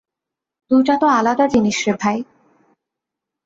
দুইটা 0.71 0.93
তো 0.97 1.05
আলাদা 1.09 1.45
জিনিস 1.47 1.77
রে 1.87 1.93
ভাই। 2.01 2.17